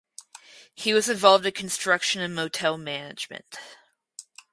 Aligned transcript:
He 0.73 0.95
was 0.95 1.09
involved 1.09 1.45
in 1.45 1.51
construction 1.51 2.21
and 2.23 2.33
motel 2.33 2.75
management. 2.75 3.59